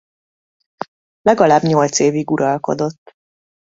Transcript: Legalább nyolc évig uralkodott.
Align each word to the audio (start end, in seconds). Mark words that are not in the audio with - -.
Legalább 1.21 1.61
nyolc 1.61 1.99
évig 1.99 2.29
uralkodott. 2.31 3.15